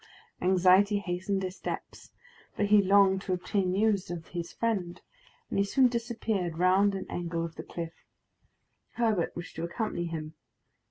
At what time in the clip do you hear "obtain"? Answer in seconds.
3.33-3.71